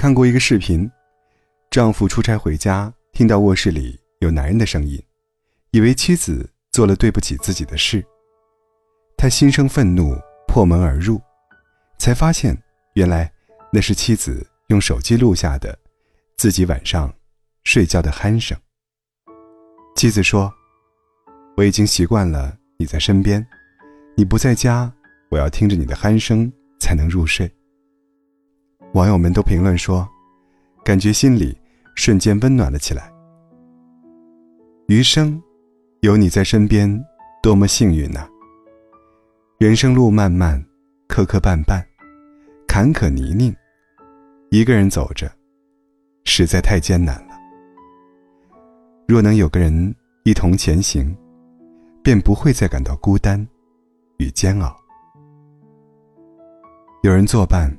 [0.00, 0.90] 看过一个视频，
[1.70, 4.98] 丈夫出差回家，听到卧室里有男人的声音，
[5.72, 8.02] 以为妻子做了对不起自己的事。
[9.18, 10.18] 他心生愤怒，
[10.48, 11.20] 破门而入，
[11.98, 12.56] 才发现
[12.94, 13.30] 原来
[13.70, 15.78] 那是妻子用手机录下的
[16.38, 17.12] 自己晚上
[17.64, 18.56] 睡觉的鼾声。
[19.96, 20.50] 妻子说
[21.58, 23.46] ：“我已经习惯了你在身边，
[24.16, 24.90] 你不在家，
[25.30, 27.54] 我要听着你的鼾声才能入睡。”
[28.92, 30.08] 网友们都评论说
[30.84, 31.56] ：“感觉心里
[31.94, 33.08] 瞬间温暖了起来。”
[34.88, 35.40] 余生，
[36.00, 37.00] 有你在身边，
[37.40, 38.28] 多么幸运呐！
[39.58, 40.60] 人生路漫漫，
[41.06, 41.84] 磕磕绊绊，
[42.66, 43.54] 坎坷泥泞，
[44.50, 45.30] 一个人走着，
[46.24, 47.34] 实在太艰难了。
[49.06, 49.94] 若能有个人
[50.24, 51.16] 一同前行，
[52.02, 53.46] 便不会再感到孤单
[54.16, 54.76] 与煎熬。
[57.04, 57.72] 有人作伴。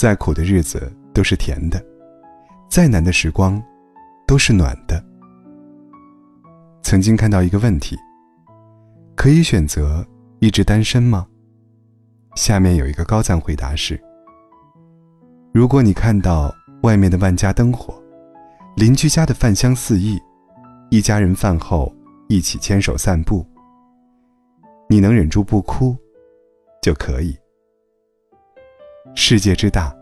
[0.00, 1.78] 再苦的日子都是甜的，
[2.70, 3.62] 再难的时光
[4.26, 5.04] 都是暖的。
[6.82, 7.98] 曾经看到一个问题：
[9.14, 10.02] 可以选择
[10.38, 11.26] 一直单身吗？
[12.34, 14.02] 下面有一个高赞回答是：
[15.52, 16.50] 如果你看到
[16.82, 18.02] 外面的万家灯火，
[18.76, 20.18] 邻居家的饭香四溢，
[20.88, 21.94] 一家人饭后
[22.26, 23.46] 一起牵手散步，
[24.88, 25.94] 你能忍住不哭，
[26.80, 27.36] 就可以。
[29.14, 29.94] 世界之大，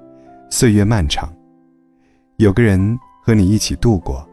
[0.51, 1.33] 岁月漫长，
[2.37, 4.27] 有个人和你一起度过，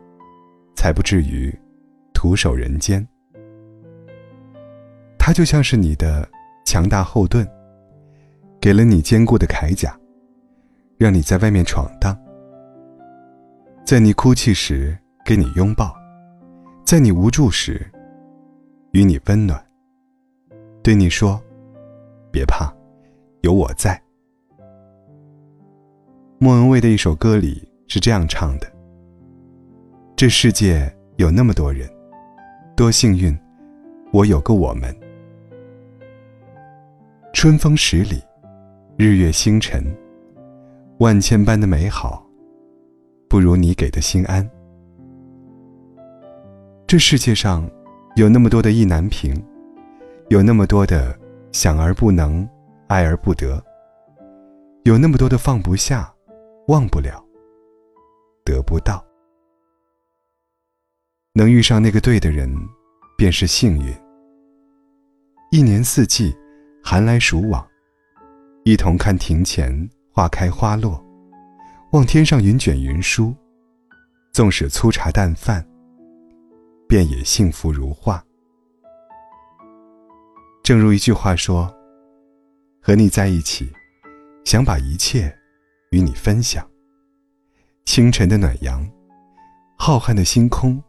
[0.75, 1.53] 才不至于
[2.13, 3.05] 徒守人间。
[5.17, 6.27] 他就像是你的
[6.65, 7.47] 强大后盾，
[8.61, 9.97] 给了你坚固的铠甲，
[10.97, 12.17] 让你在外面闯荡。
[13.83, 15.95] 在你哭泣时给你拥抱，
[16.85, 17.85] 在你无助时
[18.91, 19.63] 与你温暖，
[20.83, 21.41] 对你说
[22.31, 22.71] ：“别怕，
[23.41, 23.99] 有我在。”
[26.37, 28.69] 莫文蔚的一首歌里是这样唱的
[30.17, 31.89] ：“这世界有那么多人，
[32.75, 33.35] 多幸运，
[34.11, 34.93] 我有个我们。
[37.31, 38.21] 春风十里，
[38.97, 39.81] 日月星辰，
[40.99, 42.27] 万千般的美好，
[43.29, 44.47] 不如你给的心安。
[46.85, 47.67] 这世界上
[48.17, 49.41] 有那么多的意难平，
[50.27, 51.17] 有那么多的
[51.53, 52.47] 想而不能，
[52.87, 53.63] 爱而不得，
[54.83, 56.11] 有那么多的放不下。”
[56.67, 57.23] 忘不了，
[58.43, 59.05] 得不到，
[61.33, 62.51] 能遇上那个对的人，
[63.15, 63.95] 便是幸运。
[65.51, 66.35] 一年四季，
[66.83, 67.63] 寒来暑往，
[68.63, 70.99] 一同看庭前花开花落，
[71.91, 73.31] 望天上云卷云舒，
[74.33, 75.63] 纵使粗茶淡饭，
[76.89, 78.25] 便也幸福如画。
[80.63, 81.71] 正如一句话说
[82.81, 83.71] ：“和你在一起，
[84.45, 85.31] 想把一切。”
[85.95, 86.69] 与你分享
[87.85, 88.85] 清晨的暖阳，
[89.77, 90.83] 浩瀚的星空，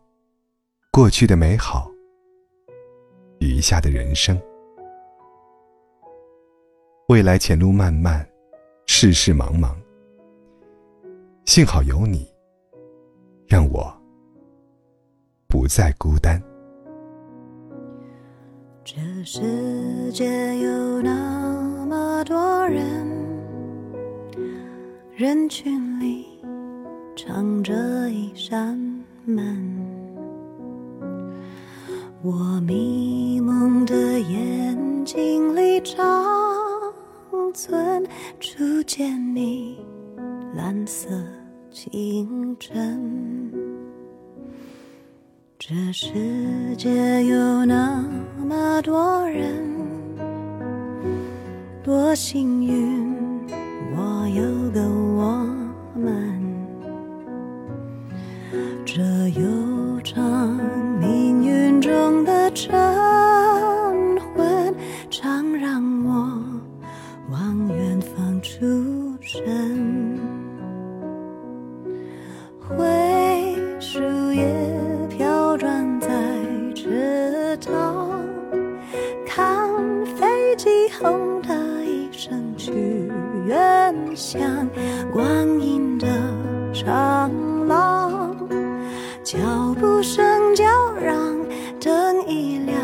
[0.90, 1.88] 过去的美好，
[3.38, 4.36] 余下的人生。
[7.08, 8.28] 未来前路漫漫，
[8.86, 9.76] 世事茫茫。
[11.44, 12.28] 幸好有你，
[13.46, 13.96] 让我
[15.46, 16.42] 不再孤单。
[18.82, 23.15] 这世界有那么多人。
[25.16, 26.26] 人群里
[27.16, 27.72] 藏着
[28.10, 28.78] 一扇
[29.24, 29.56] 门，
[32.22, 36.22] 我迷蒙的眼睛里长
[37.54, 38.06] 存
[38.38, 39.78] 初见你
[40.54, 41.08] 蓝色
[41.70, 43.50] 清晨。
[45.58, 46.12] 这世
[46.76, 48.04] 界有那
[48.46, 49.64] 么多人，
[51.82, 52.95] 多幸运。
[80.98, 81.54] 痛的
[81.84, 82.72] 一声去。
[83.46, 84.40] 远乡
[85.12, 85.24] 光
[85.60, 86.06] 阴的
[86.72, 87.30] 长
[87.68, 88.34] 廊，
[89.22, 89.36] 脚
[89.78, 90.64] 步声叫
[90.94, 91.14] 嚷，
[91.78, 92.80] 灯一亮，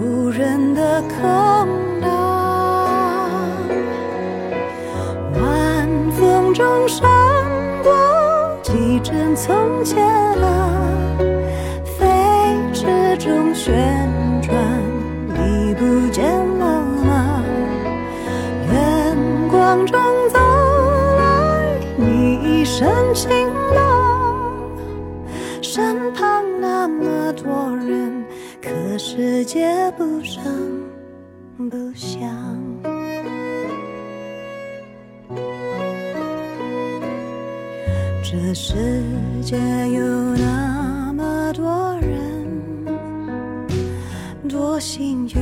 [0.00, 1.20] 无人的空
[2.00, 2.10] 荡。
[5.34, 7.06] 晚风中闪
[7.82, 7.92] 过
[8.62, 10.02] 几帧从前
[10.42, 11.18] 啊，
[11.84, 13.74] 飞驰中旋
[14.42, 14.56] 转，
[15.46, 16.55] 已不见。
[23.14, 23.30] 晴
[23.74, 24.70] 朗。
[25.62, 28.24] 身旁那么多人，
[28.62, 30.42] 可世界不声
[31.70, 32.20] 不响。
[38.22, 38.74] 这世
[39.42, 40.02] 界有
[40.36, 42.46] 那么多人，
[44.48, 45.34] 多幸运，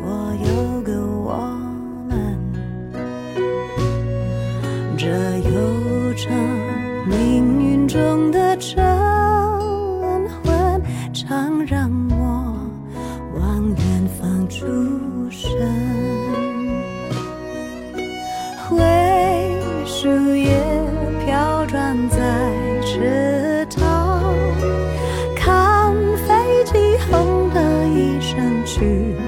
[0.00, 0.48] 我有
[28.78, 29.27] 去。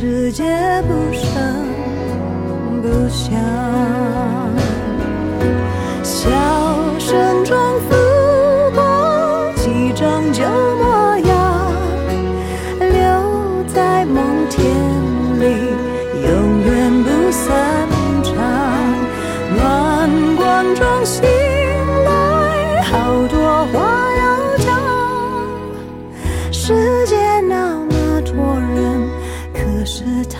[0.00, 0.44] 世界
[0.82, 1.32] 不声
[2.80, 4.07] 不响。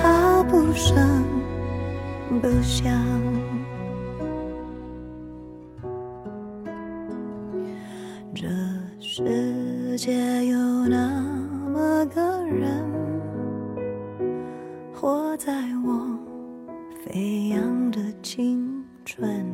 [0.09, 1.23] 他不声
[2.41, 2.91] 不响。
[8.35, 8.47] 这
[8.99, 11.21] 世界有那
[11.75, 12.83] 么个人，
[14.95, 15.53] 活在
[15.85, 16.19] 我
[17.05, 19.45] 飞扬的青春，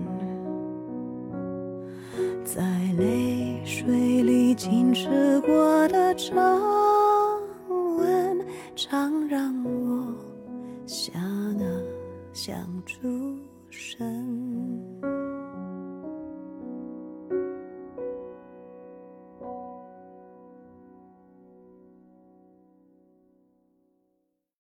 [2.45, 2.63] 在
[2.97, 6.37] 泪水里浸湿过的长
[10.85, 11.15] 我想
[11.61, 11.83] 啊
[12.35, 12.55] 想
[12.85, 13.39] 出
[13.71, 15.14] 神。